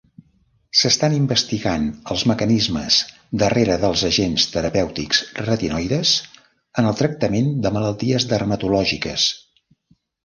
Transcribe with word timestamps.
S’estan 0.83 1.15
investigant 1.17 1.83
els 2.15 2.23
mecanismes 2.31 2.97
darrere 3.43 3.75
dels 3.83 4.05
agents 4.09 4.45
terapèutics 4.55 5.21
retinoides 5.45 6.15
en 6.83 6.91
el 6.93 6.99
tractament 7.03 7.53
de 7.67 7.75
malalties 7.77 8.31
dermatològiques. 8.33 9.29